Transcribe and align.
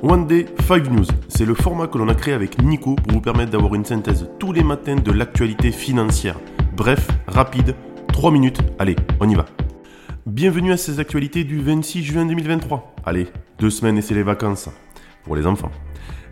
One 0.00 0.28
Day 0.28 0.46
5 0.68 0.92
News, 0.92 1.06
c'est 1.26 1.44
le 1.44 1.54
format 1.54 1.88
que 1.88 1.98
l'on 1.98 2.08
a 2.08 2.14
créé 2.14 2.32
avec 2.32 2.62
Nico 2.62 2.94
pour 2.94 3.14
vous 3.14 3.20
permettre 3.20 3.50
d'avoir 3.50 3.74
une 3.74 3.84
synthèse 3.84 4.30
tous 4.38 4.52
les 4.52 4.62
matins 4.62 4.94
de 4.94 5.10
l'actualité 5.10 5.72
financière. 5.72 6.38
Bref, 6.76 7.08
rapide, 7.26 7.74
3 8.12 8.30
minutes, 8.30 8.60
allez, 8.78 8.94
on 9.18 9.28
y 9.28 9.34
va. 9.34 9.46
Bienvenue 10.24 10.70
à 10.70 10.76
ces 10.76 11.00
actualités 11.00 11.42
du 11.42 11.60
26 11.60 12.04
juin 12.04 12.26
2023. 12.26 12.94
Allez, 13.04 13.26
deux 13.58 13.70
semaines 13.70 13.98
et 13.98 14.02
c'est 14.02 14.14
les 14.14 14.22
vacances 14.22 14.68
pour 15.24 15.34
les 15.34 15.48
enfants. 15.48 15.72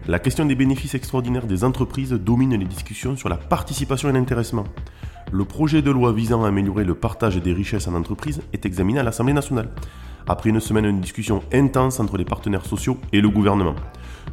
La 0.06 0.20
question 0.20 0.44
des 0.44 0.54
bénéfices 0.54 0.94
extraordinaires 0.94 1.48
des 1.48 1.64
entreprises 1.64 2.12
domine 2.12 2.56
les 2.56 2.66
discussions 2.66 3.16
sur 3.16 3.28
la 3.28 3.36
participation 3.36 4.08
et 4.08 4.12
l'intéressement. 4.12 4.62
Le 5.32 5.44
projet 5.44 5.82
de 5.82 5.90
loi 5.90 6.12
visant 6.12 6.44
à 6.44 6.48
améliorer 6.48 6.84
le 6.84 6.94
partage 6.94 7.42
des 7.42 7.52
richesses 7.52 7.88
en 7.88 7.94
entreprise 7.94 8.42
est 8.52 8.64
examiné 8.64 9.00
à 9.00 9.02
l'Assemblée 9.02 9.32
nationale 9.32 9.70
après 10.26 10.50
une 10.50 10.60
semaine 10.60 10.96
de 10.96 11.00
discussion 11.00 11.42
intense 11.52 12.00
entre 12.00 12.16
les 12.16 12.24
partenaires 12.24 12.66
sociaux 12.66 12.98
et 13.12 13.20
le 13.20 13.28
gouvernement. 13.28 13.74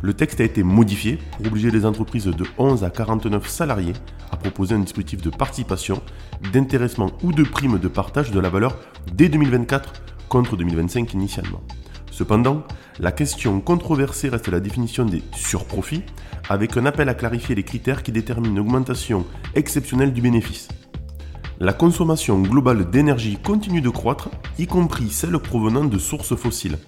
Le 0.01 0.13
texte 0.13 0.41
a 0.41 0.43
été 0.43 0.63
modifié 0.63 1.19
pour 1.37 1.47
obliger 1.47 1.71
les 1.71 1.85
entreprises 1.85 2.25
de 2.25 2.45
11 2.57 2.83
à 2.83 2.89
49 2.89 3.47
salariés 3.47 3.93
à 4.31 4.37
proposer 4.37 4.75
un 4.75 4.79
dispositif 4.79 5.21
de 5.21 5.29
participation, 5.29 6.01
d'intéressement 6.51 7.11
ou 7.23 7.31
de 7.31 7.43
prime 7.43 7.79
de 7.79 7.87
partage 7.87 8.31
de 8.31 8.39
la 8.39 8.49
valeur 8.49 8.77
dès 9.13 9.29
2024 9.29 9.93
contre 10.27 10.57
2025 10.57 11.13
initialement. 11.13 11.61
Cependant, 12.11 12.63
la 12.99 13.11
question 13.11 13.59
controversée 13.59 14.29
reste 14.29 14.47
la 14.47 14.59
définition 14.59 15.05
des 15.05 15.23
surprofits, 15.35 16.03
avec 16.49 16.77
un 16.77 16.85
appel 16.85 17.09
à 17.09 17.13
clarifier 17.13 17.55
les 17.55 17.63
critères 17.63 18.03
qui 18.03 18.11
déterminent 18.11 18.51
une 18.51 18.59
augmentation 18.59 19.25
exceptionnelle 19.55 20.13
du 20.13 20.21
bénéfice. 20.21 20.67
La 21.59 21.71
consommation 21.71 22.41
globale 22.41 22.89
d'énergie 22.89 23.37
continue 23.37 23.81
de 23.81 23.89
croître, 23.89 24.29
y 24.57 24.65
compris 24.65 25.09
celle 25.11 25.37
provenant 25.37 25.85
de 25.85 25.99
sources 25.99 26.35
fossiles. 26.35 26.79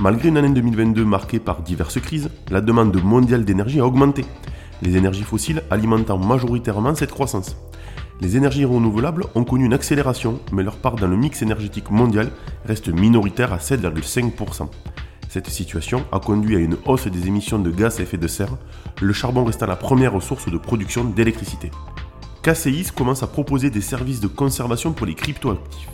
Malgré 0.00 0.28
une 0.28 0.36
année 0.36 0.50
2022 0.50 1.04
marquée 1.04 1.40
par 1.40 1.62
diverses 1.62 2.00
crises, 2.00 2.30
la 2.50 2.60
demande 2.60 2.96
mondiale 3.02 3.44
d'énergie 3.44 3.80
a 3.80 3.86
augmenté, 3.86 4.24
les 4.80 4.96
énergies 4.96 5.24
fossiles 5.24 5.62
alimentant 5.70 6.18
majoritairement 6.18 6.94
cette 6.94 7.10
croissance. 7.10 7.56
Les 8.20 8.36
énergies 8.36 8.64
renouvelables 8.64 9.24
ont 9.34 9.44
connu 9.44 9.64
une 9.64 9.74
accélération, 9.74 10.40
mais 10.52 10.62
leur 10.62 10.76
part 10.76 10.94
dans 10.96 11.08
le 11.08 11.16
mix 11.16 11.42
énergétique 11.42 11.90
mondial 11.90 12.30
reste 12.64 12.88
minoritaire 12.88 13.52
à 13.52 13.58
7,5%. 13.58 14.68
Cette 15.28 15.50
situation 15.50 16.04
a 16.12 16.20
conduit 16.20 16.56
à 16.56 16.60
une 16.60 16.76
hausse 16.86 17.08
des 17.08 17.26
émissions 17.26 17.58
de 17.58 17.70
gaz 17.70 17.98
à 17.98 18.04
effet 18.04 18.18
de 18.18 18.28
serre, 18.28 18.56
le 19.02 19.12
charbon 19.12 19.44
restant 19.44 19.66
la 19.66 19.76
première 19.76 20.22
source 20.22 20.48
de 20.48 20.58
production 20.58 21.04
d'électricité. 21.04 21.72
KCIS 22.46 22.92
commence 22.94 23.24
à 23.24 23.26
proposer 23.26 23.70
des 23.70 23.80
services 23.80 24.20
de 24.20 24.28
conservation 24.28 24.92
pour 24.92 25.04
les 25.04 25.16
cryptoactifs. 25.16 25.88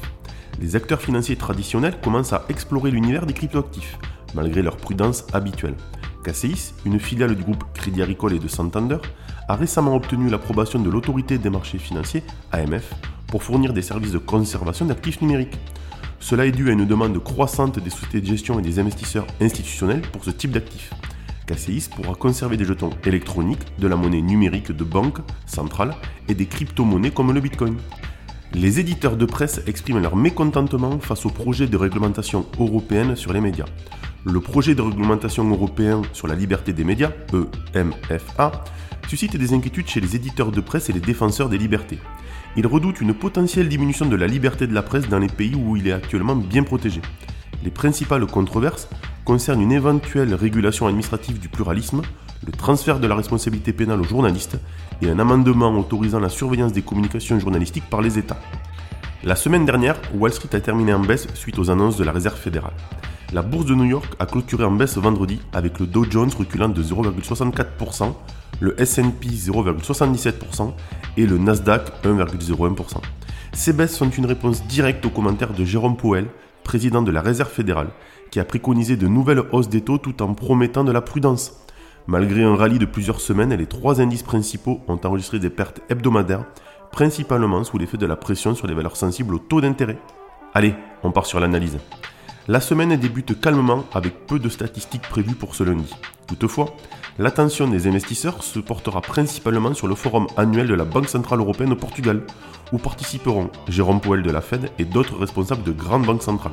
Les 0.61 0.77
acteurs 0.77 1.00
financiers 1.00 1.36
traditionnels 1.36 1.98
commencent 1.98 2.34
à 2.34 2.45
explorer 2.50 2.91
l'univers 2.91 3.25
des 3.25 3.33
cryptoactifs, 3.33 3.97
malgré 4.34 4.61
leur 4.61 4.77
prudence 4.77 5.25
habituelle. 5.33 5.77
KCIS, 6.25 6.75
une 6.84 7.00
filiale 7.00 7.36
du 7.36 7.42
groupe 7.42 7.64
Crédit 7.73 8.03
Agricole 8.03 8.34
et 8.34 8.39
de 8.39 8.48
Santander, 8.48 8.98
a 9.48 9.56
récemment 9.56 9.97
obtenu 9.97 10.28
l'approbation 10.28 10.78
de 10.78 10.91
l'autorité 10.91 11.39
des 11.39 11.48
marchés 11.48 11.78
financiers, 11.78 12.23
AMF, 12.53 12.92
pour 13.28 13.42
fournir 13.42 13.73
des 13.73 13.80
services 13.80 14.12
de 14.12 14.19
conservation 14.19 14.84
d'actifs 14.84 15.23
numériques. 15.23 15.58
Cela 16.20 16.45
est 16.45 16.53
dû 16.53 16.69
à 16.69 16.73
une 16.73 16.84
demande 16.84 17.19
croissante 17.25 17.78
des 17.78 17.89
sociétés 17.89 18.20
de 18.20 18.27
gestion 18.27 18.58
et 18.58 18.62
des 18.62 18.78
investisseurs 18.78 19.27
institutionnels 19.41 20.03
pour 20.03 20.23
ce 20.23 20.30
type 20.30 20.50
d'actifs. 20.50 20.92
Pourra 21.95 22.14
conserver 22.14 22.56
des 22.56 22.64
jetons 22.64 22.91
électroniques, 23.05 23.78
de 23.78 23.86
la 23.86 23.97
monnaie 23.97 24.22
numérique 24.22 24.72
de 24.72 24.84
banque 24.84 25.19
centrale 25.47 25.95
et 26.28 26.34
des 26.34 26.47
crypto-monnaies 26.47 27.11
comme 27.11 27.33
le 27.33 27.41
Bitcoin. 27.41 27.77
Les 28.55 28.81
éditeurs 28.81 29.17
de 29.17 29.27
presse 29.27 29.61
expriment 29.67 30.00
leur 30.00 30.17
mécontentement 30.17 30.98
face 30.98 31.27
au 31.27 31.30
projet 31.30 31.67
de 31.67 31.77
réglementation 31.77 32.47
européenne 32.58 33.17
sur 33.17 33.33
les 33.33 33.41
médias. 33.41 33.67
Le 34.25 34.41
projet 34.41 34.75
de 34.75 34.83
réglementation 34.83 35.48
européen 35.48 36.03
sur 36.12 36.27
la 36.27 36.34
liberté 36.34 36.73
des 36.73 36.84
médias, 36.84 37.11
EMFA, 37.75 38.64
suscite 39.08 39.36
des 39.36 39.53
inquiétudes 39.53 39.89
chez 39.89 40.00
les 40.00 40.17
éditeurs 40.17 40.53
de 40.53 40.61
presse 40.61 40.89
et 40.89 40.92
les 40.92 41.00
défenseurs 41.00 41.48
des 41.48 41.58
libertés. 41.58 41.98
Ils 42.56 42.67
redoutent 42.67 43.00
une 43.00 43.14
potentielle 43.14 43.69
diminution 43.69 44.07
de 44.07 44.17
la 44.17 44.27
liberté 44.27 44.67
de 44.67 44.74
la 44.74 44.83
presse 44.83 45.08
dans 45.08 45.19
les 45.19 45.29
pays 45.29 45.55
où 45.55 45.77
il 45.77 45.89
est 45.89 45.92
actuellement 45.92 46.36
bien 46.36 46.63
protégé. 46.63 47.01
Les 47.64 47.70
principales 47.70 48.27
controverses 48.27 48.89
concerne 49.24 49.60
une 49.60 49.72
éventuelle 49.72 50.34
régulation 50.34 50.86
administrative 50.86 51.38
du 51.38 51.48
pluralisme, 51.48 52.02
le 52.44 52.52
transfert 52.52 52.98
de 52.98 53.06
la 53.06 53.14
responsabilité 53.14 53.72
pénale 53.72 54.00
aux 54.00 54.05
journalistes 54.05 54.58
et 55.00 55.08
un 55.08 55.18
amendement 55.18 55.77
autorisant 55.78 56.20
la 56.20 56.28
surveillance 56.28 56.72
des 56.72 56.83
communications 56.83 57.38
journalistiques 57.38 57.88
par 57.88 58.02
les 58.02 58.18
États. 58.18 58.38
La 59.24 59.36
semaine 59.36 59.64
dernière, 59.64 60.00
Wall 60.14 60.33
Street 60.33 60.56
a 60.56 60.60
terminé 60.60 60.92
en 60.92 60.98
baisse 60.98 61.28
suite 61.34 61.58
aux 61.58 61.70
annonces 61.70 61.96
de 61.96 62.05
la 62.05 62.10
Réserve 62.10 62.36
fédérale. 62.38 62.74
La 63.33 63.42
bourse 63.42 63.66
de 63.66 63.74
New 63.74 63.84
York 63.84 64.14
a 64.18 64.27
clôturé 64.27 64.64
en 64.64 64.72
baisse 64.72 64.98
vendredi 64.98 65.40
avec 65.52 65.78
le 65.78 65.86
Dow 65.86 66.04
Jones 66.10 66.30
reculant 66.36 66.68
de 66.68 66.83
0,64%, 66.83 68.12
le 68.60 68.74
SP 68.77 69.30
0,77% 69.30 70.72
et 71.16 71.27
le 71.27 71.39
Nasdaq 71.39 71.92
1,01%. 72.04 72.96
Ces 73.52 73.72
baisses 73.72 73.96
sont 73.96 74.10
une 74.10 74.27
réponse 74.27 74.66
directe 74.66 75.06
aux 75.06 75.10
commentaires 75.10 75.52
de 75.52 75.64
Jérôme 75.64 75.96
Powell, 75.96 76.27
président 76.64 77.02
de 77.02 77.11
la 77.11 77.20
Réserve 77.20 77.50
fédérale, 77.50 77.90
qui 78.30 78.40
a 78.40 78.45
préconisé 78.45 78.96
de 78.96 79.06
nouvelles 79.06 79.42
hausses 79.52 79.68
des 79.68 79.83
taux 79.83 79.98
tout 79.98 80.23
en 80.23 80.34
promettant 80.34 80.84
de 80.84 80.92
la 80.92 81.00
prudence. 81.00 81.64
Malgré 82.06 82.42
un 82.42 82.56
rallye 82.56 82.78
de 82.78 82.86
plusieurs 82.86 83.20
semaines, 83.20 83.55
les 83.55 83.67
trois 83.67 84.00
indices 84.00 84.23
principaux 84.23 84.80
ont 84.89 84.98
enregistré 85.05 85.39
des 85.39 85.51
pertes 85.51 85.80
hebdomadaires, 85.89 86.46
principalement 86.90 87.64
sous 87.64 87.78
l'effet 87.78 87.98
de 87.98 88.06
la 88.06 88.17
pression 88.17 88.55
sur 88.55 88.67
les 88.67 88.74
valeurs 88.74 88.96
sensibles 88.96 89.34
au 89.34 89.39
taux 89.39 89.61
d'intérêt. 89.61 89.98
Allez, 90.55 90.74
on 91.02 91.12
part 91.12 91.27
sur 91.27 91.40
l'analyse. 91.40 91.78
La 92.48 92.61
semaine 92.61 92.97
débute 92.97 93.41
calmement 93.41 93.85
avec 93.95 94.27
peu 94.27 94.41
de 94.41 94.48
statistiques 94.48 95.08
prévues 95.08 95.36
pour 95.36 95.55
ce 95.55 95.63
lundi. 95.63 95.95
Toutefois, 96.27 96.75
l'attention 97.20 97.69
des 97.69 97.86
investisseurs 97.86 98.42
se 98.42 98.58
portera 98.58 99.01
principalement 99.01 99.75
sur 99.75 99.86
le 99.86 99.95
forum 99.95 100.27
annuel 100.36 100.67
de 100.67 100.75
la 100.75 100.85
Banque 100.85 101.08
Centrale 101.08 101.39
Européenne 101.39 101.73
au 101.73 101.77
Portugal, 101.77 102.23
où 102.73 102.79
participeront 102.79 103.48
Jérôme 103.69 104.01
Powell 104.01 104.25
de 104.25 104.31
la 104.33 104.41
Fed 104.41 104.70
et 104.81 104.85
d'autres 104.85 105.19
responsables 105.19 105.63
de 105.63 105.70
grandes 105.70 106.05
banques 106.05 106.25
centrales. 106.25 106.52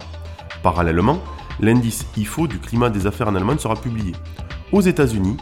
Parallèlement, 0.62 1.24
l'indice 1.60 2.06
IFO 2.18 2.46
du 2.46 2.60
climat 2.60 2.92
des 2.92 3.08
affaires 3.08 3.30
en 3.30 3.36
Allemagne 3.36 3.58
sera 3.58 3.76
publié. 3.76 4.12
Aux 4.72 4.82
États-Unis, 4.82 5.38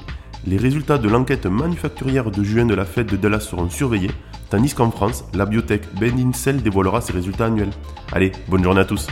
les 0.46 0.58
résultats 0.58 0.98
de 0.98 1.10
l'enquête 1.10 1.46
manufacturière 1.46 2.32
de 2.32 2.42
juin 2.42 2.66
de 2.66 2.76
la 2.76 2.86
Fed 2.86 3.08
de 3.08 3.18
Dallas 3.18 3.42
seront 3.42 3.70
surveillés, 3.70 4.12
tandis 4.50 4.74
qu'en 4.74 4.92
France, 4.92 5.26
la 5.34 5.46
biotech 5.46 5.82
Ben 6.00 6.18
Incel 6.18 6.64
dévoilera 6.64 7.02
ses 7.02 7.12
résultats 7.12 7.48
annuels. 7.48 7.72
Allez, 8.14 8.32
bonne 8.48 8.64
journée 8.64 8.80
à 8.80 8.86
tous 8.86 9.08